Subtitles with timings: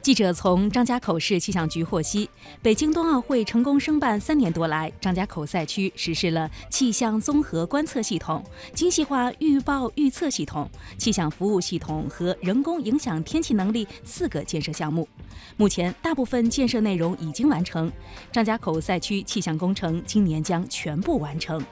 [0.00, 2.28] 记者从张家口市气象局获悉
[2.62, 8.42] 北京冬奥会成功申办三年多来张家口赛区实施了气象综合观测系统
[8.72, 15.06] 精细化预报预测系统气象服务系统和人工影响天气能力四个建设项目。
[15.56, 17.90] 目前大部分建设内容已经完成
[18.32, 21.62] 张家口赛区气象工程今年将全部完成。